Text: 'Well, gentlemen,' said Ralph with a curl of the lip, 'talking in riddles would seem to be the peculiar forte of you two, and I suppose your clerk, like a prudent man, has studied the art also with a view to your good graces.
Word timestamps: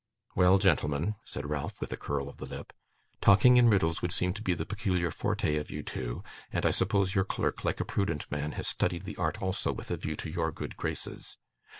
'Well, 0.35 0.57
gentlemen,' 0.57 1.13
said 1.23 1.47
Ralph 1.47 1.79
with 1.79 1.93
a 1.93 1.95
curl 1.95 2.27
of 2.27 2.37
the 2.37 2.47
lip, 2.47 2.73
'talking 3.21 3.57
in 3.57 3.69
riddles 3.69 4.01
would 4.01 4.11
seem 4.11 4.33
to 4.33 4.41
be 4.41 4.55
the 4.55 4.65
peculiar 4.65 5.11
forte 5.11 5.57
of 5.57 5.69
you 5.69 5.83
two, 5.83 6.23
and 6.51 6.65
I 6.65 6.71
suppose 6.71 7.13
your 7.13 7.23
clerk, 7.23 7.63
like 7.63 7.79
a 7.79 7.85
prudent 7.85 8.25
man, 8.31 8.53
has 8.53 8.67
studied 8.67 9.03
the 9.03 9.17
art 9.17 9.43
also 9.43 9.71
with 9.71 9.91
a 9.91 9.97
view 9.97 10.15
to 10.15 10.29
your 10.31 10.51
good 10.51 10.75
graces. 10.75 11.37